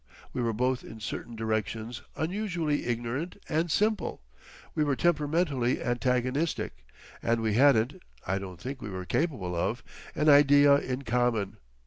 [0.33, 4.23] We were both in certain directions unusually ignorant and simple;
[4.73, 6.83] we were temperamentally antagonistic,
[7.21, 11.57] and we hadn't—I don't think we were capable of—an idea in common.